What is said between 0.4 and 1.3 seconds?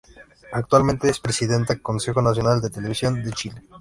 Actualmente es